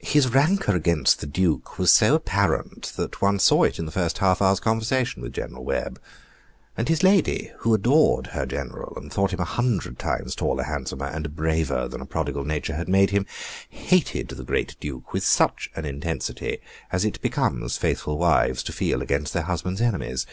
[0.00, 4.18] His rancor against the Duke was so apparent, that one saw it in the first
[4.18, 5.98] half hour's conversation with General Webb;
[6.76, 11.06] and his lady, who adored her General, and thought him a hundred times taller, handsomer,
[11.06, 13.24] and braver than a prodigal nature had made him,
[13.70, 16.58] hated the great Duke with such an intensity
[16.92, 20.26] as it becomes faithful wives to feel against their husbands' enemies.